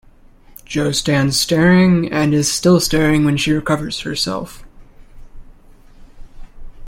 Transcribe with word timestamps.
Jo 0.65 0.91
stands 0.91 1.39
staring, 1.39 2.11
and 2.11 2.33
is 2.33 2.51
still 2.51 2.79
staring 2.79 3.23
when 3.23 3.37
she 3.37 3.51
recovers 3.51 3.99
herself. 3.99 4.63